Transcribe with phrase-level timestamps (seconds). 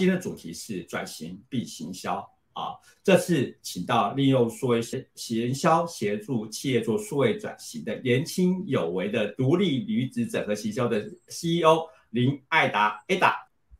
[0.00, 2.72] 今天的主题是转型必行销啊。
[3.04, 4.80] 这次请到利用数位
[5.14, 13.34] 行销协助企业做数位转型的年轻有为的独立女子整合行销的 CEO 林爱达 Ada，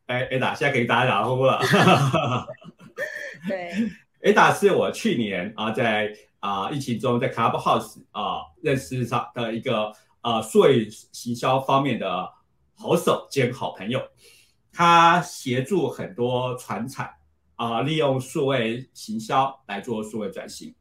[0.09, 1.59] 哎 Ada，现在可以打招呼了。
[3.49, 3.73] 对，
[4.35, 9.91] Ada 是我去年啊在啊疫情中在 Clubhouse 啊认识上的一个
[10.21, 12.31] 啊数位行销方面的
[12.77, 14.03] 好手兼好朋友。
[14.73, 17.13] 他协助很多船厂
[17.57, 20.75] 啊，利用数位行销来做数位转型。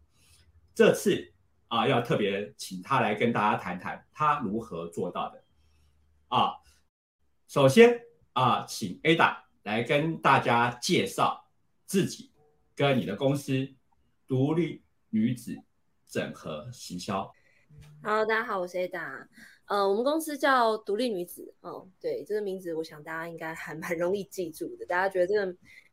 [0.74, 1.34] 这次
[1.68, 5.44] 啊，要特别请他来跟大家谈谈他如何做到的。
[6.30, 6.54] 啊，
[7.48, 8.00] 首先
[8.34, 11.50] 啊，请 Ada 来跟大家介绍
[11.86, 12.32] 自己
[12.76, 13.68] 跟你的公司
[14.28, 15.58] 独立女子
[16.08, 17.34] 整合行销。
[18.02, 19.28] Hello，大家好，我是 Ada。
[19.70, 24.86] 呃，我们公司叫独立女子，哦，对，这个名字我想大家应该还 蛮容易记住的。
[24.88, 25.46] 大家觉得这个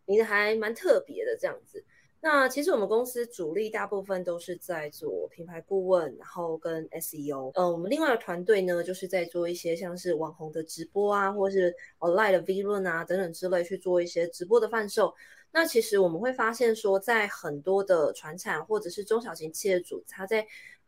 [0.06, 1.84] 名字还蛮特别的这样子。
[2.22, 7.52] 那其实我们公司主力大部分都是在做品牌顾问，然后跟 SEO。
[7.54, 15.14] 呃，我们另外的团队呢，就是在做一些像是网红的直播啊，或是 online 的 V 论啊等等之类去做一些直播的贩售。
[15.52, 20.44] 那其实我们会发现说，在很多的传产或者是中小型企业主，他在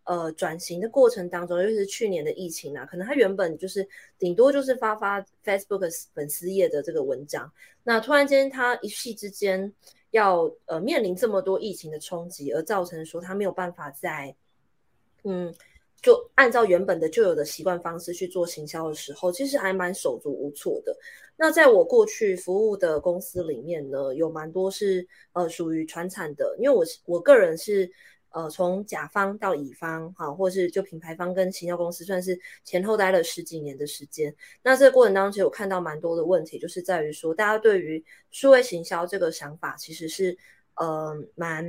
[0.09, 3.87] 呃，转型的过程当中，尤其是去年的疫情啊，可能他原本就是
[4.19, 7.53] 顶多就是发发 Facebook 粉丝页的这个文章，
[7.84, 9.70] 那突然间他一夕之间
[10.12, 14.34] 要呃面临这么多疫情的冲击，而造成说他没有办法在
[15.25, 15.55] 嗯，
[16.01, 20.97] 就按照原本的旧有的习惯方式去做行销的时候，其实还蛮手足无措的。
[21.36, 27.92] 那在我过去服务的公司里面呢，有蛮多是呃属于传产的，因为我我个人是。
[28.30, 34.34] 呃，从甲方到乙方，哈，或是就品牌方跟行销公司，算是前后待了十几年的时间。
[34.62, 40.36] 那这个过程当中，其实我看到蛮多的问题，就是在于说，大家对于数位行销这个想法，其实是
[40.74, 41.64] 呃蛮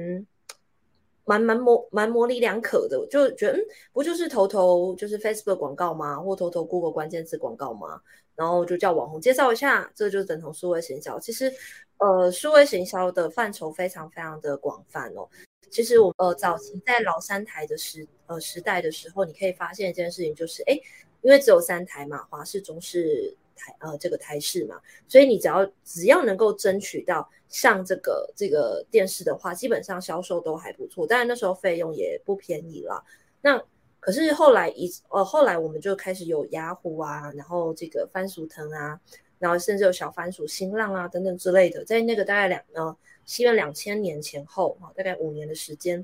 [1.23, 3.61] 蛮蛮模蛮模棱两可的，就觉得嗯，
[3.93, 6.19] 不就是投投就是 Facebook 广告吗？
[6.19, 8.01] 或投投 Google 关键字广告吗？
[8.35, 11.19] 然后就叫网红介绍一下，这就等同数位行销。
[11.19, 11.51] 其实，
[11.97, 15.27] 呃，数位行销的范畴非常非常的广泛哦。
[15.69, 20.79] 其实我呃早期在老三台的时呃时代的时候，你可以发现一件事情，就是哎，
[21.21, 31.05] 因为只有三台嘛，华视、中视、台呃这个台式嘛，所以你只要只要能够争取到上这个这个电视的话，基本上销售都还不错。
[31.05, 33.03] 当然那时候费用也不便宜了。
[33.41, 33.61] 那
[33.99, 38.99] 可是后来一呃后来我们就开始有雅虎啊，然后这个番薯藤啊，
[39.37, 42.97] 然后甚至有小番薯、新浪啊等等之类的，在那个大概两呃。
[43.29, 46.03] 西元两千年前后，啊，大概五年的时间，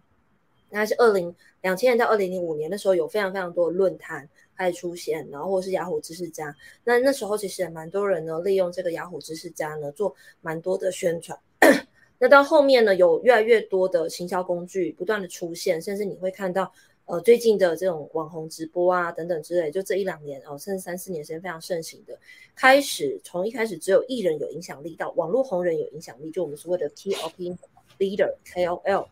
[0.70, 11.36] 那是二零两千年到二零零五年的时候，有非常非常多的论坛开始出现，然后或是雅虎知识家，那那时候其实也蛮多人呢，利用这个雅虎知识家呢，做蛮多的宣传。
[12.20, 16.72] 那到后面呢，有越来越多的行销工具不断的出现，甚至你会看到。
[17.06, 22.18] 呃，最近的这种网红直播啊，等等之类，就这一两年哦，甚至三四年时间非常盛行的。
[22.56, 27.58] 开始从一开始只有艺人有影响力，到网络红人有影响力，就我们所谓的 Key Opinion
[28.00, 29.08] Leader KOL。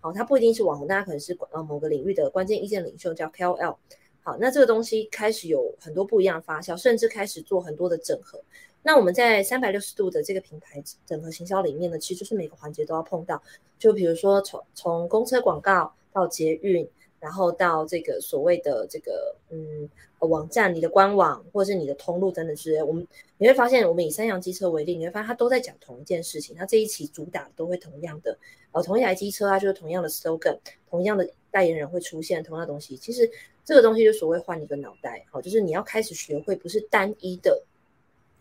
[0.00, 3.76] 好，他不一定是网红，大家可能是呃某个领域的关键意见领袖，叫 KOL。
[4.22, 8.40] 好，那这个东西开始有很多不一样的发酵，甚至开始做很多的整合。
[8.82, 13.42] 那我们在三百六十度的这个品牌整合行销里面呢，其实就是每个环节都要碰到。
[13.78, 16.88] 就比如说从从公车广告到捷运。
[17.24, 23.06] 然后到这个所谓的这个嗯网站，你的官网或者是你的通路等等之类，我们
[23.38, 28.36] 你会发现，我们以三洋机车为例，你会发现它都在讲同一件事情，它这一期主打都会同样的，
[28.72, 30.58] 呃，同一台机车啊，就是同样的 slogan，
[30.90, 32.94] 同样的代言人会出现同样的东西。
[32.98, 33.30] 其实
[33.64, 37.62] 这个东西就所谓换一个脑袋，好，就是你要开始学会不是单一的，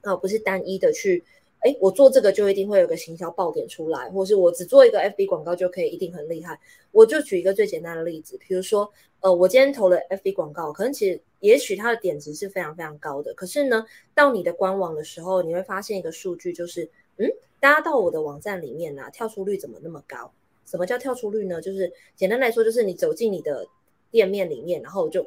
[0.01, 1.23] 哦，不是单一的去。
[1.63, 6.59] 哎，我做这个就一定会有个行销爆点出来，或是我只做一个 FB 广告就可以一定很厉害。
[6.91, 17.29] 我就举一个最简单的例子，比如说，呃，我今天投了 FB 广告，可能其实也许它的点值是非常非常高的，可是呢，到你的官网的时候，你会发现一个数据，就是嗯，
[17.61, 20.31] 大家到我的网站里面呢，跳出率怎么那么高？
[20.65, 21.61] 什么叫跳出率呢？
[21.61, 23.65] 就是简单来说，就是你走进你的
[24.11, 25.25] 店面里面，然后就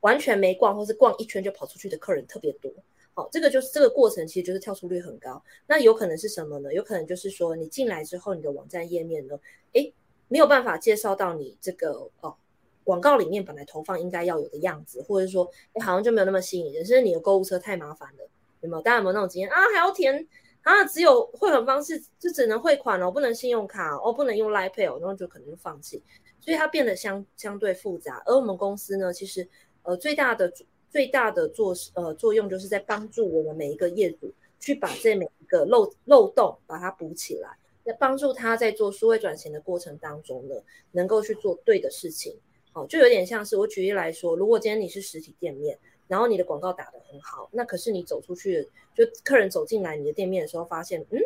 [0.00, 2.72] 完全没逛，或是逛一圈就跑出去的客人特别多。
[3.16, 5.40] 好，这个就是这个过程，其实就是跳出率很高。
[5.68, 6.74] 那有可能是什么呢？
[6.74, 9.38] 有可能就是说，你进来之后，你的网站页面呢，
[9.74, 9.94] 诶，
[10.26, 12.34] 没有办法介绍到你这个哦，
[12.82, 18.28] 广告里面本来投放应该要有的样子，或者说，诶，好像就没有那么吸引人，甚至你的购物车太麻烦了，
[18.62, 18.82] 有没有？
[18.82, 19.56] 大家有没有那种经验啊？
[19.72, 20.26] 还要填
[20.62, 20.84] 啊？
[20.84, 26.02] 只有汇款方式就只能汇款哦，不能信用卡哦，不能用 l i p a y 哦，然后就可能就放弃，
[26.40, 28.20] 所以它变得相相对复杂。
[28.26, 29.48] 而我们公司呢，其实
[29.84, 30.52] 呃最大的。
[30.94, 37.50] 最大的作呃作用就是在帮助我们每一个业主去把这每一个漏漏洞，把它补起来，
[37.82, 40.54] 那帮助他在做数位转型的过程当中呢，
[40.92, 42.36] 能够去做对的事情。
[42.74, 45.76] 哦，就有点像是我举例来说，如果今天你是实体店面，
[46.06, 48.62] 然后你的广告打得很好，那可是你走出去，
[48.94, 51.18] 就客人走进来你的店面的时候，发现，嗯，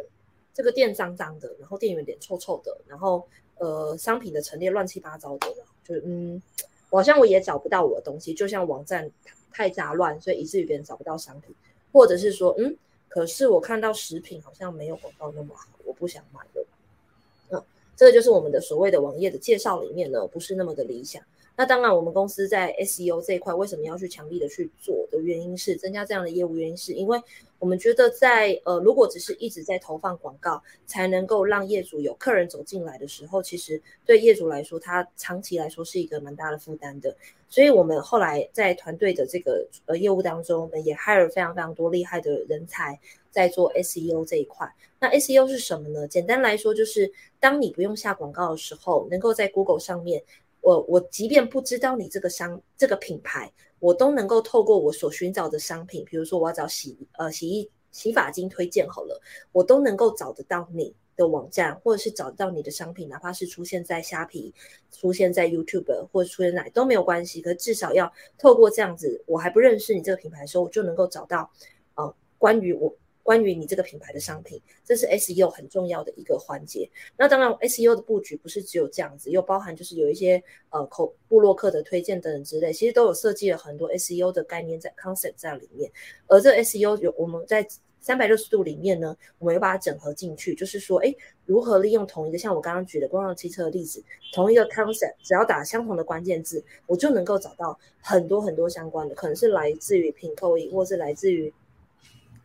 [0.55, 3.29] 这个店脏脏的，然后店员脸臭臭的，然后
[3.59, 5.55] 呃，商品的陈列乱七八糟的，
[5.85, 6.43] 就嗯，
[6.91, 9.11] 好像我也找不到我的东西，就像网站
[9.53, 11.55] 太杂乱，所以以至于别人找不到商品，
[11.93, 12.77] 或者是说，嗯，
[13.09, 16.67] 可是我看到食品好像没有广告那么好，我不想买了。
[17.51, 17.63] 嗯，
[17.97, 21.23] 这个就是我们的所谓的网页的介绍里面呢，不是那么的理想。
[21.59, 27.21] 那当然，我们公司在 SEO 这一块为什么要去强力的去做的原因是增加这样的业务原因，是因为
[27.59, 37.17] 我们觉得在呃，如果只是一直在投放广告，才能够让业主有客人走进来的时候，其实对业主来说，他长期来说是一个蛮大的负担的。
[37.49, 42.97] 所以我们后来在团队的这个呃业务当中，我们也 hire 非常非常多厉害的人才
[43.33, 44.73] 在做 SEO 这一块。
[45.01, 46.07] 那 SEO 是什么呢？
[46.07, 50.23] 简单来说，就是当你不用下广告的时候，能够在 Google 上面。
[50.61, 59.21] 我我即便不知道你这个商这个品牌，我都能够透过我所寻找的商品，比如说我要找洗呃洗衣洗发精推荐好了，
[59.53, 64.53] 我都能够找得到你的网站，或者是找得到你的商品，哪怕是出现在虾皮、
[64.93, 71.51] 出现在 YouTube 或者出现哪都没有关系，可至少要透过这样子，我还不认识你这个品牌的时候，我就能够找到
[71.95, 72.95] 呃关于我。
[73.29, 76.89] 关于你这个品牌的商品，这是 SEO 很重要的一个环节。
[77.15, 85.93] 那当然，SEO 的布局不是只有这样子，又包含就是有一些呃口布洛克的推荐等等之类，其实都有设计了很多 SEO 的概念在 concept 在里面。
[86.27, 87.69] 而这 SEO 有我们在
[88.01, 91.15] 三百六十度里面呢，我们又把它整合进去，就是说，哎，
[91.45, 94.03] 如何利用同一个像我刚刚举的公共汽车的例子，
[94.33, 101.53] 同一个 concept，只要打相同的关键字，我就能够找到很多很多相关的，可能是来自于品扣一，或是来自于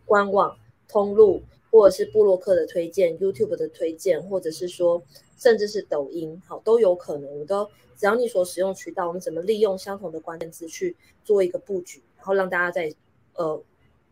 [0.05, 0.53] 官网。
[0.93, 1.41] 通路，
[1.71, 5.01] 或者是布洛克的推荐、YouTube 的推荐，或者是说，
[5.35, 7.39] 甚至是抖音，好都有可能。
[7.39, 7.65] 我都
[7.97, 12.93] 只要你所使用渠道，我们怎么利用相同的关键词去做一个布局，然后让大家在
[13.33, 13.59] 呃，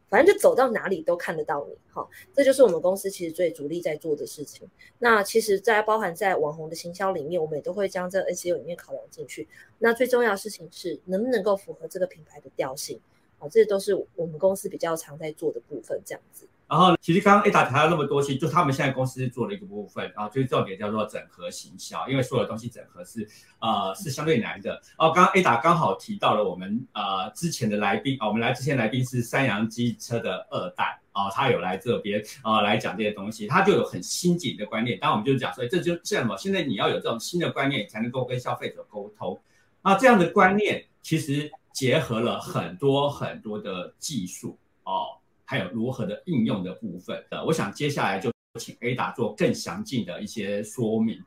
[0.10, 1.78] 反正就走到哪里都看得到你。
[1.92, 4.68] 好，这就是我们公司其实最主力在做的事情。
[4.98, 9.48] 那其实，在包含在网红的行销里面，我们也都会将这 SEO 里面考量进去。
[9.78, 13.00] 那最重要的事情是，能不能够符合这个品牌的调性？
[13.38, 16.45] 好，这都是我们公司比较常在做的部分，这样子。
[16.71, 23.27] 然后，其实刚刚 Ada 谈了那么多，其实就他们现在公司做了一个部分，然后就是重点叫做整合行销，因为所有东西整合是
[23.59, 24.81] 呃是相对难的。
[24.97, 34.97] 然后刚刚 Ada 刚好提到了我们呃之前的来宾啊，我们来之前来宾是三洋机车的二代啊，他有来这边啊来讲这些东西，他就有很新颖的观念。
[34.97, 39.38] 当然我们就讲说，这就这样嘛，现在你要有这种新的观念，才能够跟消费者沟通。
[39.83, 45.18] 那这样的观念其实结合了很多很多的技术哦。
[45.51, 51.21] 还有如何的应用的部分，呃，我想接下来就请 Ada 做更详尽的一些说明。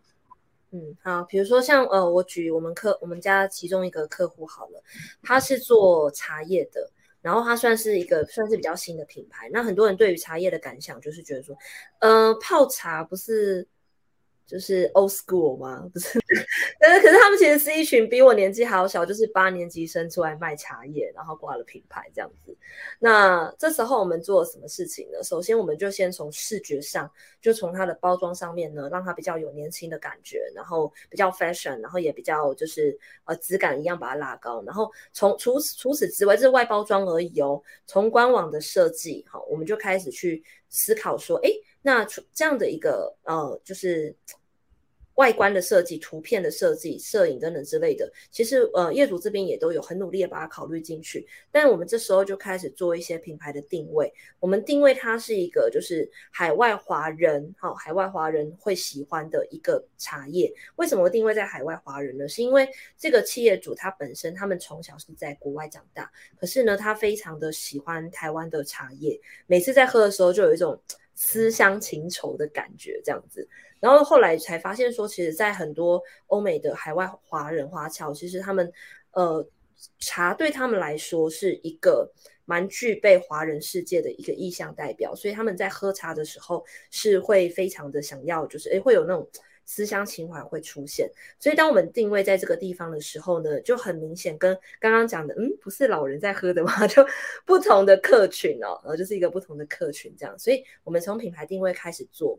[0.71, 4.83] 嗯，好，比如说像呃，我举我们客我们家其中一个客户好了，
[5.23, 9.51] 他是做茶叶的，然后他算是一个算是比较新的品牌。
[9.53, 11.55] 那很多人对于茶叶的感想就是觉得说，
[11.99, 13.69] 呃，泡茶不是。
[14.47, 15.89] 就是 old school 吗？
[15.93, 16.19] 不是，
[16.79, 22.57] 可是可是他们其实是一群比我年纪还要小，就是八年级生出来卖茶叶，然后挂了品牌这样子。
[22.99, 25.23] 那这时候我们做什么事情呢？
[25.23, 27.11] 首先，我们就先从视觉上，
[27.41, 34.63] 就从它的包装上面呢，让它比较有年轻的感觉，然后比较 fashion，然后也比较就是呃质感一样把它拉高。
[34.65, 37.63] 然后从除此除此之外，这是外包装而已哦。
[37.87, 41.51] 从官网的设计，好，我们就开始去思考说，哎。
[41.87, 44.17] 那这样的一个呃，就是
[45.17, 51.25] 外观的设计、图片的设计、摄影等等之类的，其实呃，业主这边也都有很努力的把它考虑进去。
[51.53, 54.11] 但我们这时候就开始做一些品牌的定位，
[54.41, 60.51] 我们定位它是一个就是海外华人，好，海外华人会喜欢的一个茶叶。
[60.77, 62.27] 为什么定位在海外华人呢？
[62.27, 66.11] 是因为这个企业主他本身他们从小是在国外长大，
[66.41, 70.81] 可是呢，他非常的喜欢台湾的茶叶，每次在喝的时候就有一种。
[71.15, 73.49] 思乡情愁的感觉，这样子，
[73.81, 78.73] 然后后来才发现说，其实，在很多欧美的海外华人华侨，其实他们，
[79.13, 79.47] 呃，
[79.99, 82.11] 茶对他们来说是一个
[82.45, 89.29] 蛮具备华人世界的一个意向代表，所以他们在喝茶的时候是会非常的想要，就是诶，会有那种。
[89.67, 96.87] 思乡情怀会出现，所以当我们定位在这个地方的时候呢，就很明显跟刚刚讲的，嗯，不是老人在喝的吗？
[96.89, 97.05] 就
[97.47, 100.39] 不同的客群哦，然后就是一个不同的客群这样。
[100.39, 102.39] 所以我们从品牌定位开始做，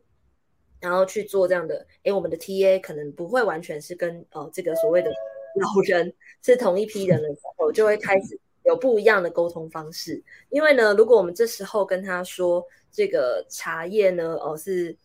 [0.80, 6.14] 然后去做这样的，诶，我们的 TA 可能不会完全是跟呃这个所谓的老人
[6.44, 10.24] 是同一批人的时候，就会开始有不一样的沟通方式。
[10.50, 14.96] 因为呢，如果我们这时候跟他说这个茶叶呢，哦是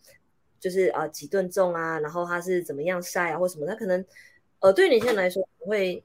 [0.61, 4.05] 就是啊几吨重啊，然后它是怎么样晒啊或什么，他可能
[4.61, 6.01] 呃对年轻人来说会。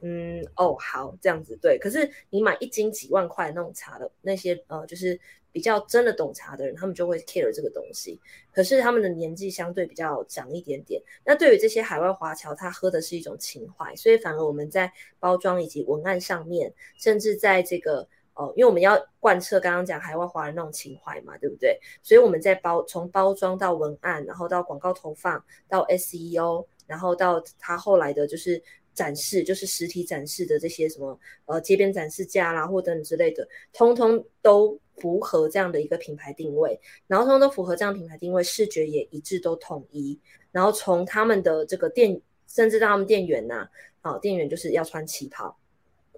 [0.00, 5.18] 嗯哦好这样子对，可是你买一斤几万块那种茶的那些呃，就是
[5.50, 8.16] 比较真的懂茶的人，他们就会 care 这个东西。
[8.52, 18.06] 可是他们的年纪相对比较长一点点，那对于这些海外华侨，他喝的是一种情怀，所以反而我们在包装以及文案上面，甚至在这个
[18.38, 21.78] 哦，因为我们要贯彻刚刚讲海外华人那种情怀嘛，对不对？
[22.02, 28.62] 所以我们在包从包装到文案，然后到广告投放，到 SEO，然后到他后来的就是。
[28.94, 40.18] 展示就是实体展示的这些什么呃街边展示架啦或等等之类的，通通都符合这样的一个品牌定位，然后通通都符合这样品牌定位，视觉也一致都统一，
[40.50, 43.68] 然后从他们的这个店，甚至到他们店员呐，
[44.00, 45.56] 啊店员就是要穿旗袍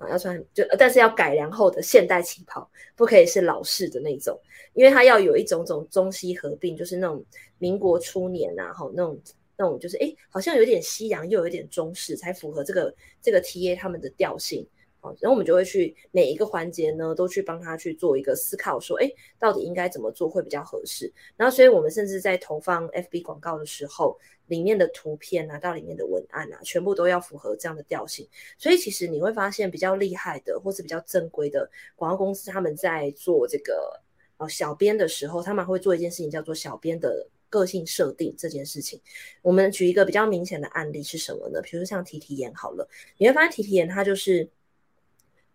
[0.00, 4.37] 啊，要穿就但是要改良后的现代旗袍，不可以是老式的那种，
[4.75, 7.25] 因为它要有一种种中西合并，就是那种
[7.59, 9.16] 民国初年呐，哈那种。
[9.62, 14.66] 那种就是哎，好像有点西洋，又有点中式，才符合这个这个 T A 他们的调性
[15.02, 15.12] 啊。
[15.21, 21.12] 然后我们就会去每一个环节呢，都去帮他去做一个思考，说哎，到底应该怎么做会比较合适。
[21.37, 24.19] 然后，所以我们甚至在投放 F B 广告的时候，
[24.50, 28.28] 里面的图片啊，到里面的文案啊，全部都要符合这样的调性。
[28.59, 33.99] 所以其实你会发现，比较厉害的或是比较正规的广告公司，他们在做这个
[34.37, 37.26] 呃小编的时候，他们会做一件事情，叫做小编的。
[37.52, 39.00] 个性设定这件事情，
[39.42, 41.61] 我们举一个比较明显的案例是什么呢？
[41.61, 42.88] 比如说像提提眼好了，
[43.19, 44.49] 你会发现提提眼它就是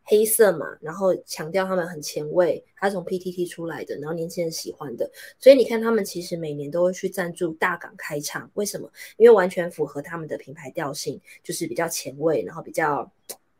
[0.05, 5.09] 黑色嘛，然后强调他们很前卫，他从 PTT 出来的，然后年轻人喜欢的，
[5.39, 8.89] 所以你看他们其实每年都会去赞助大港开唱，为什么？
[9.17, 13.11] 因为完全符合他们的品牌调性，就是比较前卫，然后比较。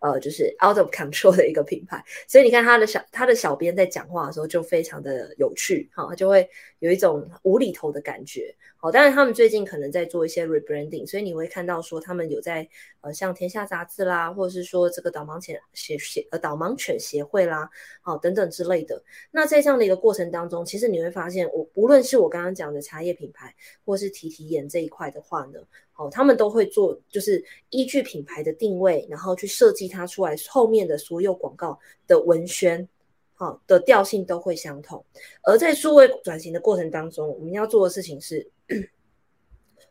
[0.06, 6.48] 呃，就是 out of control 的一个品牌，所以你看他的小他的小编在讲话的时候就非常的有趣，哈，就会
[6.78, 8.56] 有一种无厘头的感觉。
[8.78, 12.70] 好，当然他们最近可能在做一些 rebranding，所以你会看到说他们有在
[13.02, 17.68] 呃像天下杂志啦，或者是说这个导盲犬协协呃导盲犬协会啦，
[18.02, 19.02] 好等等之类的。
[19.32, 25.60] 那在这样的一个过程当中，其实你会发现，我无论是我刚刚讲的茶叶品牌，或是提提眼这一块的话呢。
[25.96, 32.88] 哦，他们都会做，就是依据品牌的定位，然后去设计它出来后面的所有广告的文宣，
[33.34, 35.04] 好，的调性都会相同。
[35.44, 38.46] 而在数位转型的过程当中，我们要做的事情是，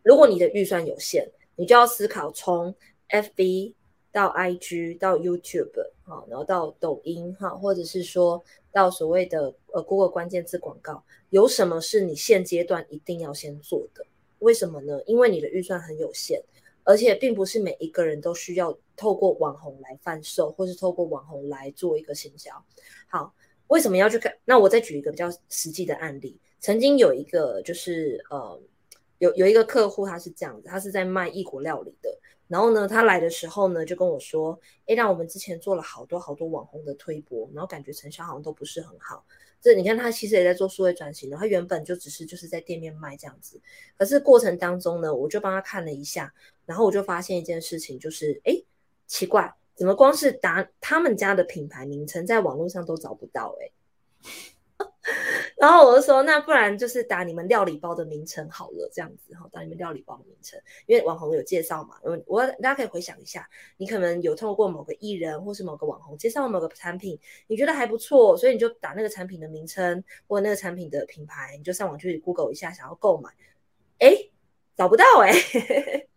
[0.03, 2.75] 如果你的预算有限，你就要思考从
[3.09, 3.73] FB
[4.13, 5.71] 到 IG 到 YouTube，
[6.03, 14.05] 好，然后到抖音，哈，或者是说到所谓的呃 Google 关键字广告，有什么是你现阶段一定要先做的？
[14.45, 15.01] 为什么呢？
[15.07, 16.41] 因为你的预算很有限，
[16.85, 22.51] 而且并不是每一个人都需要透过网红来贩售，或是透过网红来做一个行销。
[23.09, 23.35] 好，
[23.69, 24.37] 为什么要去看？
[24.45, 26.39] 那我再举一个比较实际的案例。
[26.61, 28.61] 曾经有一个就是呃，
[29.19, 32.19] 有有一个客户，他是这样子，他是在卖异国料理的。
[32.47, 39.25] 然后呢，他来的时候呢，就跟我说：“诶，让我们之前做了好多好多网红的推播，然后感觉成效好像都不是很好。”
[39.65, 41.39] 这你看，他其实也在做数位转型的。
[41.39, 43.59] 他原本就只是就是在店面卖这样子，
[43.97, 46.35] 可是过程当中呢，我就帮他看了一下，
[46.67, 48.53] 然后我就发现一件事情，就是哎，
[49.07, 53.57] 奇怪，怎么光是打他们家的品牌名称在网络上都找不到？
[53.63, 53.71] 哎。
[55.61, 61.97] 然后我就说，那不然就是打你们料理包的名称好了，这样子哈，打你们料理包的名称，因为网红有介绍嘛。
[62.05, 63.47] 嗯，我大家可以回想一下，
[63.77, 73.31] 你可能有透过某个艺人或是某个网红介绍某个产品，你觉得还不错，所以你就打那个产品的名称或那个产品的品牌，你就上网去 Google 一下，想要购买，
[73.99, 74.17] 哎，
[74.75, 75.33] 找不到哎。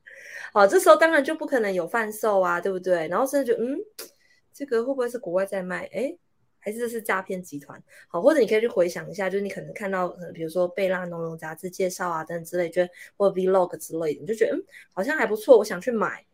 [0.54, 3.08] 好，这时候当然就不可能有贩售啊，对不对？
[3.10, 3.78] 然后甚至就嗯，
[4.54, 5.90] 这个会不会是国外在卖？
[5.94, 6.18] 哎。
[6.60, 16.26] 还是这是诈骗集团，好，或者你可以去回想一下，就是你可能看到，呃比如说贝拉农农杂志介绍啊等等之类，觉得或者 Vlog 之类的，你就觉得嗯，好像还不错，我想去买，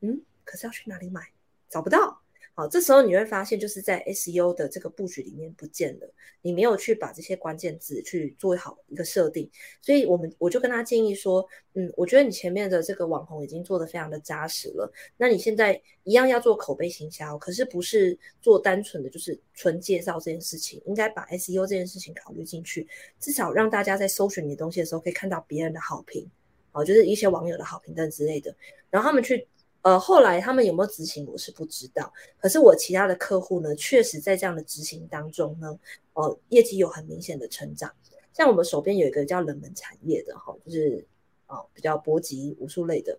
[0.00, 1.22] 嗯，可是要去哪里买？
[1.68, 2.22] 找不到。
[2.58, 6.10] 好，这时候你会发现，就是在 SEO 的这个布局里面不见了，
[6.40, 9.50] 你没有去把这些关键字去做好一个设定，
[9.82, 22.88] 所以我们我就跟他建议说，嗯，我觉得你前面的这个网红已经做的非常的扎实了，那你现在一样要做口碑行销，可是不是做单纯的就是纯介绍这件事情，应该把 SEO 这件事情考虑进去，
[23.20, 26.26] 至少让大家在搜寻你的东西的时候可以看到别人的好评，
[26.72, 28.56] 好，就是一些网友的好评等之类的，
[28.88, 29.46] 然后他们去。
[29.86, 32.12] 呃，后来他们有没有执行，我是不知道。
[32.38, 35.78] 可是我其他的客户呢，确实在这样的执行当中呢，
[36.14, 37.88] 呃，业绩有很明显的成长。
[38.32, 41.06] 像我们手边有一个叫冷门产业的哈，就是
[41.46, 43.16] 哦比较搏击武术类的，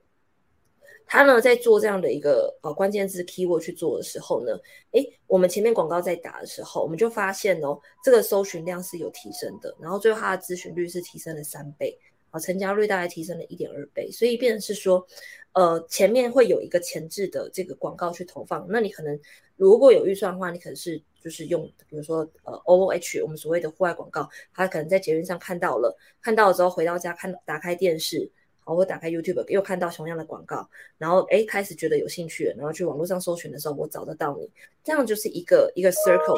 [1.05, 4.59] 他呢在做这样的一个呃关键字 keyword 去做的时候呢，
[4.91, 11.97] 诶，我们前面广告在打的时候，我们就发现哦，这个搜寻量是有提升的，然后最后他的咨询率是提升了三倍，
[12.31, 15.05] 啊，成交率大概提升了一点二倍，所以变成是说，
[15.53, 19.19] 呃，前面会有一个前置的这个广告去投放，那你可能
[19.55, 28.29] 如果有预算的话，你可能是就是用比如说呃 O O H 我们所谓的户外广告，他可能在捷运上看到了，看到了之后回到家看打开电视。
[28.69, 34.51] 我打开 YouTube 又看到同样的广告，然后哎开始觉得有兴趣了，然后去网络上搜寻的时候，我找得到你，
[34.83, 36.37] 这样就是一个一个 circle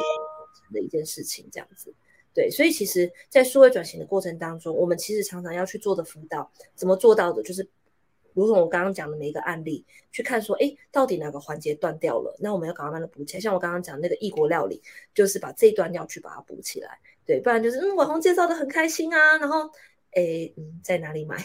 [0.72, 1.92] 的一件事情，这样子。
[2.34, 7.42] 对，所以其实，在数位转型的过程当中，我们其实常常要去做的辅导，怎么做到的？
[7.42, 7.68] 就是
[8.34, 12.36] 如同我刚刚讲的每一个案例，去看说，哎，到底哪个环节断掉了？
[12.40, 13.40] 那我们要赶快把它补起来。
[13.40, 14.80] 像我刚刚讲那个异国料理，
[15.14, 16.98] 就是把这一段要去把它补起来。
[17.26, 19.70] 对，不然就是嗯，网红介绍的很开心啊，然后。
[20.12, 21.36] 诶，嗯，在哪里买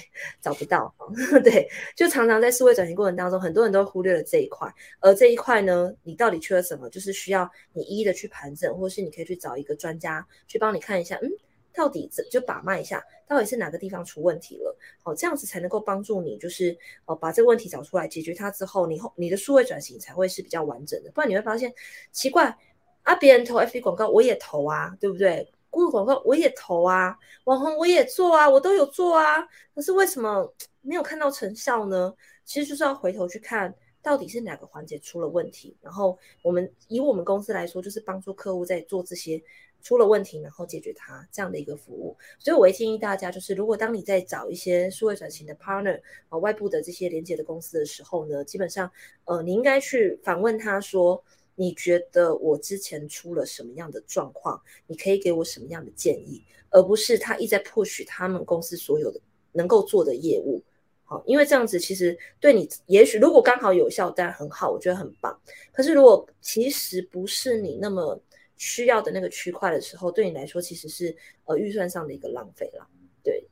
[0.41, 0.93] 找不到？
[1.43, 4.67] 对，就常常在数位转型过程当中，很多人都忽略了这一块。
[4.99, 6.89] 而这一块呢，你到底缺了什么？
[6.89, 11.29] 就是需要你一一的去盘整，或是你可以去找一个专家去帮你看一下，嗯，
[11.73, 14.75] 到底怎就把脉一下，到底是哪个地方出问题了？
[15.03, 21.11] 哦，这样子才能够帮助你，就是哦把这个问题找出来，解决它之后，你后你的数位转型才会是比较完整的。
[21.11, 21.71] 不然你会发现
[22.11, 22.57] 奇怪
[23.03, 32.13] 啊，别人投 FB 广告我也投啊，对不对户外广告我也投啊，网红我也做啊，我都有做啊，可是为什么没有看到成效呢？
[32.45, 39.41] 其实就是要回头去看到底是哪个环节出了问题，然后我们以我们公司来说，就是帮助客户在做这些
[39.81, 42.15] 出了问题，然后解决它这样的一个服务。
[42.39, 48.89] 所以我会建议大家，就是如果当你在找一些数位转型的 partner 啊，外部的这些连接的公司的时候呢，基本上
[49.25, 51.21] 呃，你应该去反问他说。
[51.55, 54.61] 你觉得我之前出了什么样的状况？
[54.87, 59.19] 你可以给我什么样的建议，而不是他一再 push 他们公司所有的
[59.53, 60.61] 能够做的业务。
[61.05, 65.39] 好，因为这样子其实对你，也许如果刚好有效，当然很好，我觉得很棒。
[65.71, 68.19] 可是如果其实不是你那么
[68.57, 71.15] 需要的那个区块的时候，对你来说其实是
[71.45, 72.87] 呃预算上的一个浪费了。
[73.23, 73.47] 对，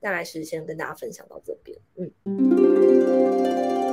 [0.00, 1.78] 大概是先跟大家分享到这边。
[1.96, 3.87] 嗯。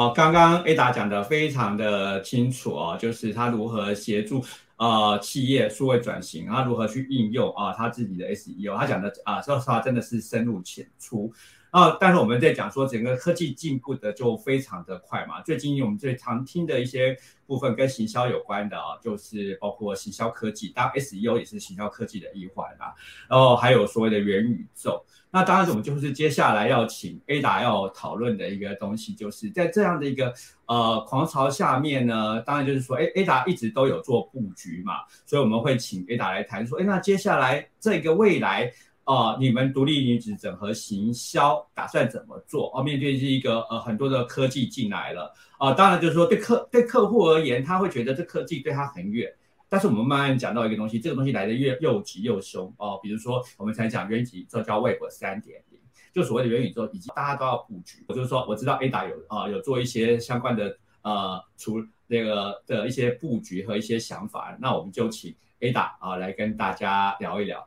[0.00, 4.44] 好，刚刚 Ada 讲的非常的清楚哦，就是他如何协助
[4.76, 11.32] 呃企业数位转型，他如何去应用啊他自己的 SEO，他讲的啊说实话真的是深入浅出
[11.70, 11.96] 啊。
[12.00, 22.92] 但是我们在讲说整个科技进步的就非常的快嘛，最近我们最常听的一些部分跟行销有关的啊，就是包括行销科技，当 SEO 也是行销科技的一环啊，
[23.28, 25.04] 然后还有所谓的元宇宙。
[25.30, 30.32] 那当然，我们就是接下来要请 Ada 要讨论的一个东西，就是在这样的一个
[30.64, 34.94] 呃狂潮下面呢，当然就是说，哎，Ada 一直都有做布局嘛，
[35.26, 38.72] 所以我们会请 Ada 来谈说，哎，那接下来这个未来
[39.08, 42.70] 啊，你们独立女子整合行销打算怎么做？
[42.74, 49.32] 哦，面对是一个呃很多的科技进来了啊，当然就是说对客对客户而言，他会觉得这科技对他很远。
[49.66, 53.00] 但是我们慢慢讲到一个东西，这个东西来的越又急又凶哦。
[53.02, 55.80] 比如说，我们才讲元宇宙叫 Web 三点零，
[56.12, 58.04] 就所谓的元宇宙，以及大家都要布局。
[58.10, 67.66] 就是说，我知道 Ada 有啊有做一些相关的呃，除那个的一些布局和一些想法，那我们就请 Ada 啊来跟大家聊一聊。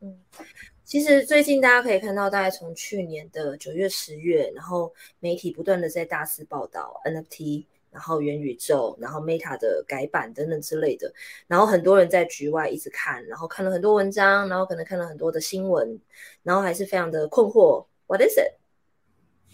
[0.00, 0.16] 嗯，
[0.88, 7.66] 其实最近大家可以看到，大概从去年的九月、十月，然后媒体不断的在大肆报道 NFT。
[7.90, 11.12] 然后元宇宙，然后 Meta 的改版等等之类的，
[11.46, 15.98] 然后很多人在局外一直看，然后看了很多文章，然后可能看了很多的新闻，
[16.42, 18.52] 然后还是非常的困惑，What is it？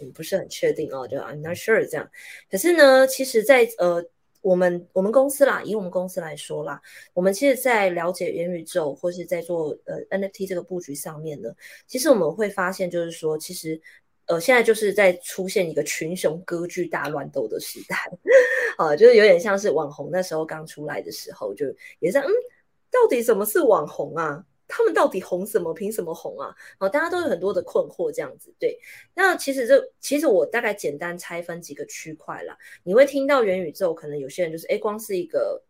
[0.01, 2.11] 嗯，不是很确定哦，就 I'm not sure 这样。
[2.51, 4.05] 可是呢，其实，在呃，
[4.45, 6.81] 我们我们公司啦，以我们公司来说啦，
[7.15, 11.51] 我们其实，在了解元宇宙或是在做呃 NFT 这个布局上面呢，
[11.87, 13.81] 其实我们会发现，就是说，其实。
[14.27, 18.11] 呃，现在就是在出现一个群雄割据、大乱斗的时代，
[18.79, 21.67] 啊，就是有点像是网红那时候刚出来的时候，就
[21.99, 22.31] 也是嗯，
[22.91, 24.43] 到底什么是网红啊？
[24.69, 25.73] 他们到底红什么？
[25.75, 26.55] 凭什么红啊？
[26.79, 28.55] 哦，大家都有很多的困惑，这样子。
[28.59, 28.79] 对，
[29.15, 35.63] 那其实这其实我大概简单拆分几个区块啦，你会听到元宇宙，可能有些人就是哎，光是一个。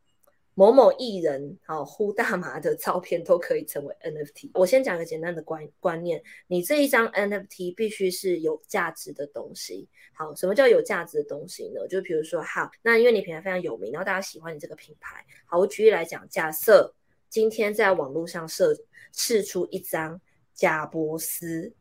[0.56, 4.52] 某某艺人好呼大麻的照片都可以成为 NFT。
[4.54, 9.88] 我先讲个简单的观观念，你这一张 NFT 必须是有价值的东西。
[10.12, 11.88] 好，什么叫有价值的东西呢？
[11.88, 15.26] 就比如说，好，那因为你品牌非常有名，然后大家喜欢你这个品牌。
[15.44, 16.94] 好，我举例来讲，假设
[17.34, 18.72] 今天在网络上设
[19.12, 20.20] 试出一张
[20.54, 21.74] 贾伯斯，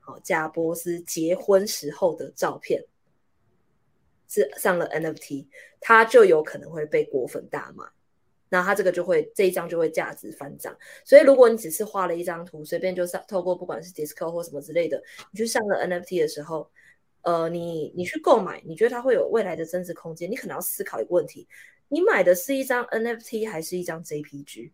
[0.00, 2.82] 好，贾伯斯结婚时候的照片，
[4.26, 5.46] 是上了 NFT，
[5.78, 7.86] 他就有可能会被果粉大骂。
[8.48, 10.74] 那它这个就会这一张就会价值翻涨。
[11.04, 16.70] 所以如果你只是画了一张图，随便就上透过不管是 Discord 或什么之类的，你去上了 NFT 的时候，
[17.20, 20.30] 呃，你你去购买，你觉得它会有未来的增值空间？
[20.30, 21.46] 你可能要思考一个问题：
[21.88, 24.70] 你买的是一张 NFT 还是一张 JPG？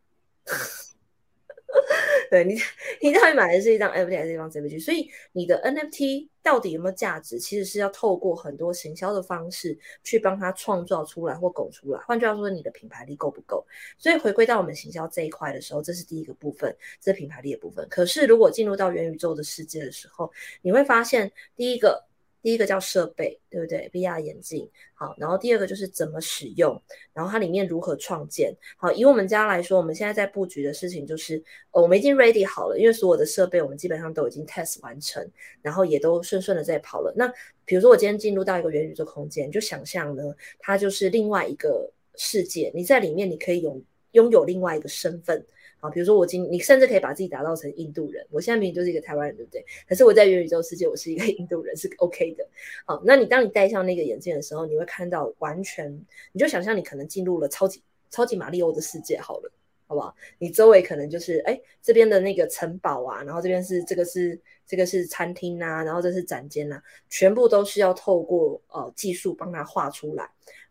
[2.30, 2.56] 对你，
[3.00, 4.84] 你到底买的是一张 NFT 还是一张 JPG？
[4.84, 12.00] 所以你的 NFT 到底有没有价值，其实是要透过很多行销的方式去帮它创造出来或拱出来。
[12.00, 13.64] 换句话说，你的品牌力够不够？
[13.98, 17.86] 所以回归到我们行销这一块的时候，这是第一个部分，这品牌力的部分。
[17.88, 20.30] 可是如果进入到元宇宙的世界的时候，
[20.62, 22.09] 你会发现第一个。
[22.42, 26.80] 第一个叫设备，对不对？VR 眼镜，好，然后第二个就是怎么使用，
[27.12, 31.36] 然后它里面如何创建，好，以我们家来说，我们现在在布局的事情就是，
[31.72, 35.28] 哦我们已经 ready 好了，因为所有的设备我们基本上都已经 test 完成，
[35.60, 37.12] 然后也都顺顺的在跑了。
[37.16, 37.30] 那
[37.64, 40.22] 比如说我今天进入到一个元宇宙空间，就想象呢，
[40.58, 45.44] 它就是另外一个世界，你在里面你可以拥拥有另外一个身份。
[45.80, 49.64] 啊，比如说我今你甚至可以把自己打造成印度人，我现在明明就是一个台湾人，对不对？
[49.88, 52.46] 可是我在元宇宙世界，我是一个 印度人，是 OK 的。
[52.84, 55.90] 好，那你当你戴上那个眼镜的时候，你会看到完全，
[56.32, 59.50] 你就想象你可能进入了超级超级马里奥的世界，好了，
[59.86, 60.14] 好不好？
[60.38, 70.28] 你周围可能就是哎这边的那个城堡啊，然后这边是这个是这个是餐厅啊，然后这是展间啊，全部都是要透过呃技术帮它画出来。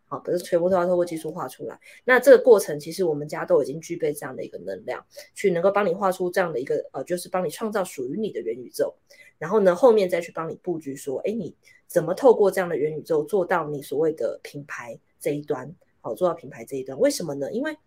[0.09, 1.79] 好，可是全部都要透过技术画出来。
[2.03, 8.93] 那这个过程，其实我们家都已经具备这样的一个能量，去能够帮你画出这样的一个呃，就是帮你创造属于你的元宇宙。
[9.37, 11.55] 然后呢，后面再去帮你布局，说，哎，你
[11.87, 15.73] 怎么透过这样的元宇宙做到你所谓的品牌这一端？
[16.01, 17.51] 好，做到品牌这一端，为什么呢？
[17.51, 17.77] 因为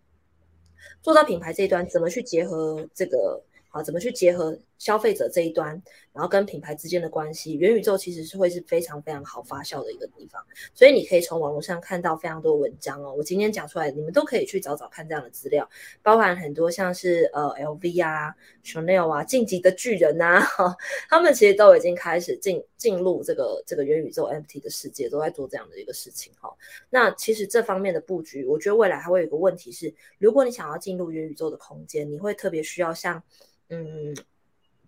[1.01, 3.43] 做到品牌这一端，怎么去结合这个？
[3.69, 4.57] 好，怎么去结合？
[4.83, 10.45] 消费者这一端，然后跟品牌之间的关系，元宇宙其实是会是非常非常好发酵的一个地方。
[10.73, 13.13] 所以你可以从网络上看到非常多文章哦。
[13.13, 15.69] 我今天讲出来，你们都可以去找找看这样的资料，
[16.01, 20.41] 包含很多像是呃 LV 啊、Chanel 啊、晋级的巨人呐，
[21.07, 26.53] 他们其实都已经开始进进入这个这个元宇宙 NFT 的世界，都在做这样的一个事情哈。
[26.89, 33.23] 那其实这方面的布局，我觉得未来还会有一个问题是，如果你想要进入元宇宙的空间，你会特别需要像
[33.69, 34.13] 嗯。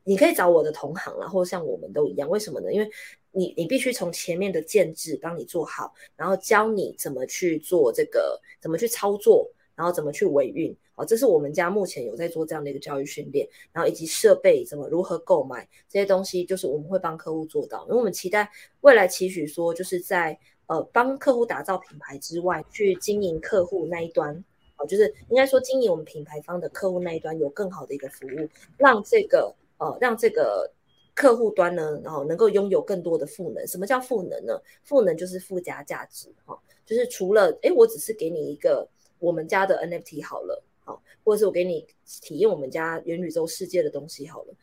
[0.08, 2.72] 你可以找我的同行啦，或者像我们都一样，为什么呢？
[2.72, 2.88] 因为
[3.32, 10.74] 你你必须从前面的建制帮你做好，然后教你怎么去做这个，怎么去操作，然后怎么去维运。
[10.94, 17.84] 好，这是我们家目前有在做这样的一个教育训练，然后以及设备怎么如何购买这些东西，就是我们会帮客户做到。
[17.86, 18.48] 因为我们期待
[18.82, 20.38] 未来期许说，就是在
[20.68, 24.32] 呃帮客户打造品牌之外，去经营客户那一端，
[24.78, 29.54] 哦，就是应该说经营我们品牌方的客户那一端有更好的一个服务，让这个。
[29.78, 30.72] 呃，让这个
[31.14, 33.66] 客户端呢，然后能够拥有更多的赋能。
[33.68, 34.62] 什么叫赋能呢？
[34.84, 38.88] 赋能就是附加价值，哈，就是除了哎，我只是给你一个
[39.20, 41.88] 我们家的 NFT 好了，好，或者是我给你
[42.22, 44.54] 体验我们家元宇宙世界的东西好了，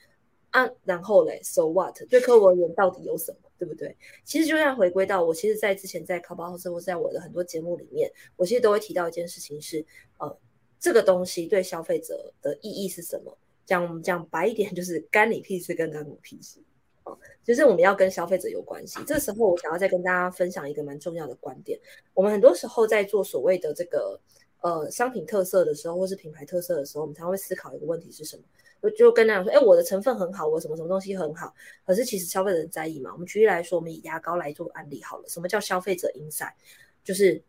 [0.51, 1.99] 啊，然后嘞，so what？
[2.09, 3.97] 对客户而言到底有什么，对不对？
[4.25, 9.85] 其实就像回归到我，其实在之前在 c o b o House 或是在我的很多节目里面，我其实都会提到一件事情是，
[10.19, 10.39] 呃，
[10.79, 13.37] 这个东西对消费者的意义是什么？
[13.65, 16.61] 讲讲白一点，就是干你屁事，跟干我屁事
[17.05, 17.19] 哦。
[17.45, 18.99] 就是我们要跟消费者有关系。
[19.07, 21.79] 这时候，我想要再跟大家分享一个蛮重要的观点。
[22.15, 24.21] 我们很多时候在做所谓的这个
[24.61, 28.43] 呃商品特色的时候，或是品牌特色的时候，我们常会思考一个问题是什么？
[28.81, 31.55] 我就跟大家说，哎，我的成分很好，我什么什么东西很好。
[31.87, 33.13] 可是其实消费者在意嘛。
[33.13, 35.29] 我们举例来说，我们以牙膏来做案例好了。
[35.29, 36.53] 什么叫消费者 inside？
[37.05, 37.43] 就是。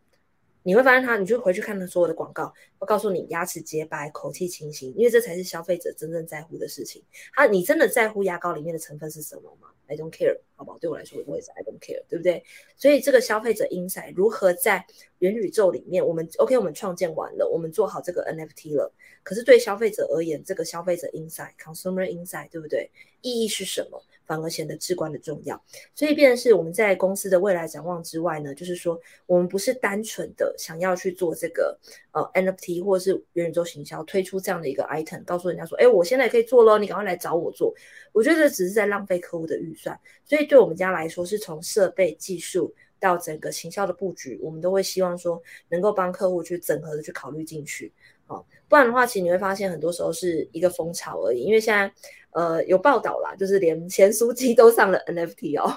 [0.64, 7.04] 你会发现他，你就回去看他所有的广告，会告诉你牙齿洁白、口气清新，因为这才是消费者真正在乎的事情。
[7.34, 10.78] 他，你真的在乎牙膏里面的成分是什么吗？I don't care，好不好？
[10.78, 12.42] 对我来说，我也是 I don't care，对不对？
[12.76, 14.84] 所以这个消费者 insight 如何在
[15.18, 18.90] 元宇宙里面，我们 OK，我们创建完了，我们做好这个 NFT 了。
[19.22, 22.90] 可是对消费者而言，这个消费者 insight，consumer insight，对不对？
[23.20, 24.02] 意义是什么？
[24.26, 25.62] 反而显得至关的重要，
[25.94, 31.78] 所以，便是我们在公司的未来展望之外呢，就是说，我们不是单纯的想要去做这个
[32.12, 37.74] 呃 NFT 或者是元宇宙行销，推出这样的一个 item，告诉人家说，哎，我现在可以做咯，你赶快来找我做。
[38.12, 47.92] 我觉得这只是在浪费客户的预算，所以对我们家来说，是从设备技术到整个行销的布局，我们都会希望说，能够帮客户去整合的去考虑进去。
[48.26, 51.42] 好，不然的话，其实你会发现很多时候是一个风潮而已。
[51.42, 51.92] 因为现在，
[52.34, 55.72] 呃，有报道啦，就是连前书记都上了 NFT 哦，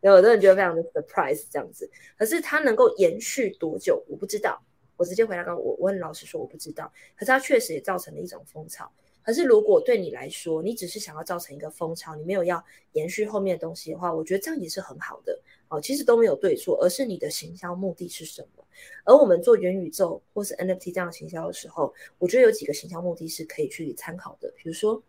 [0.00, 1.90] 有很多人觉得非常的 surprise 这样子。
[2.18, 4.60] 可是它能够延续多久，我不知道。
[4.96, 6.92] 我直接回答刚我我很老实说，我不知道。
[7.14, 8.90] 可是它确实也造成了一种风潮。
[9.22, 15.80] 可是如果对你来说，你只是想要造成一个风潮，你没有要延续后面的东西的话，我觉得这样也是很好的哦。
[15.80, 18.64] 其实都没有对错，而是你的行销目的是什么。
[19.04, 24.52] 而我们做元宇宙或是 NFT 这样行销的时候，我觉得有几个行销目的是可以去参考的。
[24.56, 25.02] 比如说，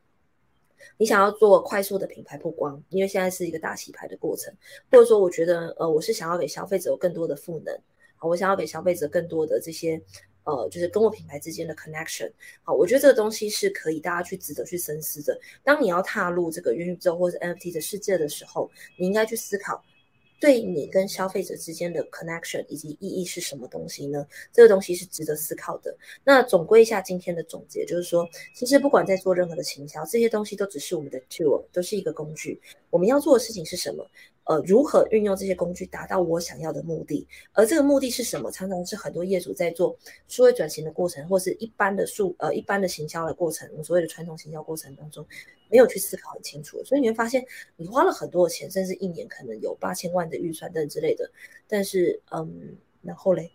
[0.98, 4.54] 你想要做快速的品牌曝光，因为现在是一个大洗牌的过程，
[4.92, 7.78] 或者说我觉得呃，我是想要给消费者有更多的赋能，
[8.22, 10.02] 我想要给消费者更多的这些。
[10.44, 12.28] 呃，就是跟我品牌之间的 connection，
[12.64, 15.40] 好，我觉得这个东西是可以大家去值得去深思的。
[15.64, 18.68] 当你要踏入这个元宇宙或者 NFT 的世界的时候，
[18.98, 19.84] 你应该去思考。
[20.42, 24.26] 对你跟消费者之间的 connection 以及意义是什么东西呢？
[24.52, 25.96] 这个东西是值得思考的。
[26.24, 32.60] 那总归一下今天的总结，就是说，其实不管在做任何的行销，这些东西都只是我们的 tool，都是一个工具。
[32.90, 34.04] 我们要做的事情是什么？
[34.52, 37.26] 呃，如何运用这些工具达到我想要的目的？
[37.54, 38.52] 而这个目的是什么？
[38.52, 45.26] 常常是很多业主在做数位转型的过程，或是一般的数呃一般的行销的过程，我所谓的传统行销过程当中。
[45.70, 47.42] 没有去思考很清楚，所以你会发现
[47.78, 51.32] 你花了很多的钱，甚至一年可能有八千万的预算等之类的，
[51.66, 53.50] 但是嗯，然后嘞，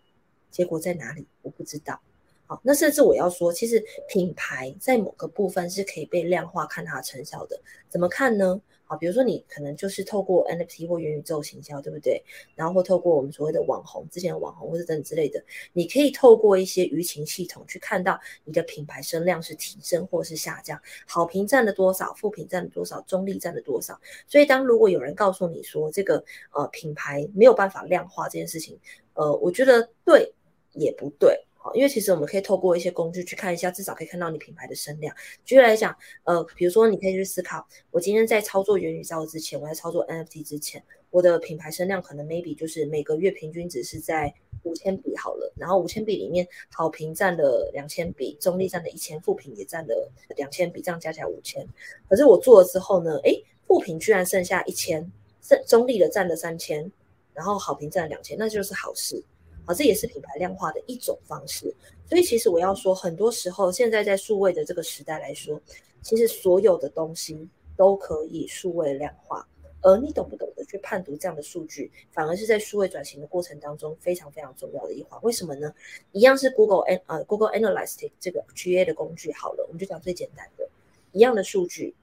[0.51, 1.27] 结果在哪里？
[1.43, 2.01] 我不知道。
[2.47, 8.59] 好，那甚至我要说，其实品牌在某个部分是可以被量化看它的成效的，怎么看呢？
[8.87, 12.23] 好，比如说你可能就是透过 NFT 或元宇宙行销，对不对？
[12.55, 24.01] 然后或透过我们所谓的网红，之前的网红或者等之类的，你可以透过一些舆情系统去看到你的品牌声量是提升或是下降，好评占了多少，负评占了多少，中立占了多少。
[24.29, 28.79] 所以当如果有人告诉你说这个呃品牌没有办法量化这件事情，
[29.15, 30.33] 呃，我觉得对
[30.73, 31.46] 也不对。
[31.75, 35.15] 因为其实我们可以透过一些工具去看一下，至少可以看到你品牌的声量。
[35.45, 51.67] 举例来讲，呃，比如说你可以去思考，我今天在操作元宇宙之前，我在操作 NFT 之前，我的品牌声量可能 maybe 就是每个月平均值是在五千笔好了，然后五千笔里面好评占了两千笔，中立占了一千，负评也占了两千笔，这样加起来五千。
[52.09, 55.11] 可是我做了之后呢，诶，负评居然剩下一千，
[55.43, 56.91] 中中立的占了三千，
[57.33, 59.23] 然后好评占了两千，那就是好事。
[59.67, 61.75] 啊，这也是品牌量化的一种方式。
[62.09, 65.61] 所以其实我要说，很多时候现在在数位的这个时代来说，
[66.01, 69.47] 其实所有的东西都可以数位量化。
[69.83, 75.21] 而你懂不懂得去判读这样的数据，反而是在数位转型的过程当中非常非常重要的一环。
[75.23, 75.73] 为什么呢？
[76.11, 79.31] 一样是 Google An 呃 Google Analytics 这个 GA 的工具。
[79.33, 80.69] 好了，我们就讲最简单的，
[81.13, 81.95] 一样的数据，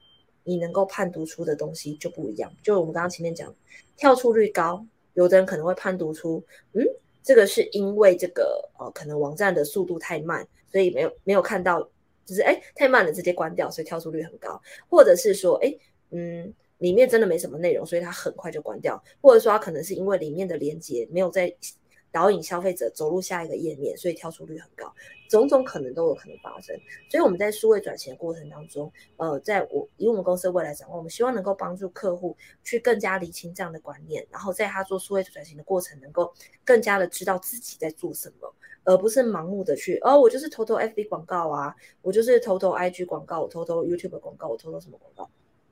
[0.45, 2.53] 你能够判读出的东西就不一样。
[2.61, 3.53] 就我们刚刚前面讲，
[3.97, 6.41] 跳出率高，有的人可能会判读出，
[6.73, 6.85] 嗯。
[7.23, 11.81] 这个是因为这个呃，可能网站的速度太慢，所以没有没有看到，
[12.25, 15.73] 就是哎太慢了，直接关掉，所以跳出率很高，或者是说哎
[16.11, 21.55] 嗯里面真的没什么内容，所以它很快就关掉，或者说它可能是因为里面的连接没有在。
[22.13, 24.93] 导引消费者走入下一个页面，所以跳出率很高，
[25.27, 26.79] 种种可能都有可能发生。
[27.09, 36.31] 所以我们在数位转型的过程当中，呃，在我以我们公司的未来展望，我们希望能够帮助客户去更加理清这样的观念，然后在他做数位转型的过程，能够
[36.63, 45.27] 更加的知道自己在做什么，而不是盲目的去哦，我就是投投 FB 广告啊，我就是投投 IG 广告，我投投 YouTube 广告，我投投什么广告？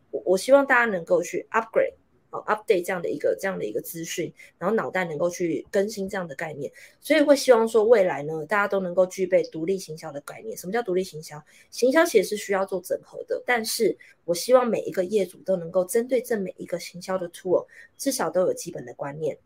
[0.10, 1.94] 我我希望大家能够去 upgrade。
[2.32, 10.58] 哦，update 这样的一个这样的一个资讯，然后脑袋能够去更新这样的概念，所以会希望说未来呢，大家都能够具备独立行销的概念。
[10.58, 11.44] 什么叫独立行销？
[11.70, 17.66] 行销其实是需要做整合的，但是我希望每一个业主都能够针对这每一个行销的 tool，
[17.98, 19.38] 至少都有基本的观念。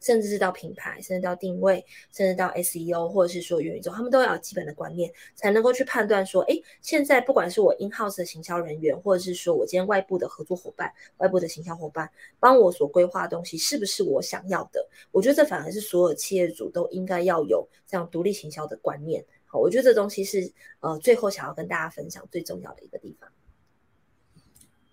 [0.00, 14.88] 甚至是到品牌，甚至到定位，甚至到 SEO，或者是说元宇宙，他们都要有基本的观念，才能够去判断说，哎，现在不管是我 in house 的行销人员，或者是说我今天外部的合作伙伴、外部的行销伙伴，帮我所规划的东西，是不是我想要的？
[15.10, 19.22] 我觉得这反而是所有企业主都应该要有这样独立行销的观念。
[19.44, 23.30] 好，我觉得这东西是呃，最后想要跟大家分享最重要的一个地方。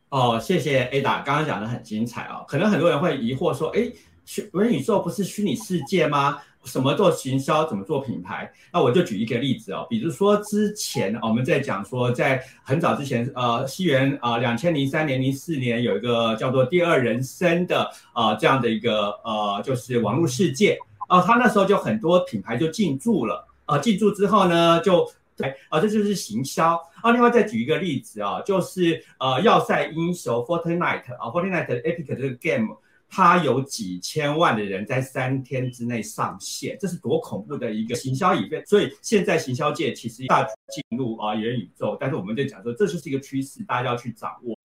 [0.09, 2.43] 哦，谢谢 Ada，刚刚讲的很精彩哦。
[2.47, 3.89] 可能很多人会疑惑说，哎。
[4.27, 6.37] 虚元宇宙不是虚拟世界吗？
[6.65, 8.51] 什么做行销，怎么做品牌？
[8.73, 27.13] 那我就举一个例子哦，比如说之前我们在讲说，在很早之前，呃，西元啊，两千零三年、零四年有一个叫做“第二人生”的啊这样的一个呃，就是网络世界啊，他那时候就很多品牌就进驻了啊，进驻之后呢，就对啊，这就是行销啊。
[27.13, 32.75] 另外再举一个例子啊，就是呃，要塞英雄 Fortnite 啊，Fortnite Epic 这个 game。
[33.09, 38.63] 他有几千万的人在三天之内上线，这是多恐怖的一个行销影片。
[38.65, 44.55] 所以现在行销界其实大进入啊元宇宙，但是我们就讲说这就是一个趋势，大家要去掌握。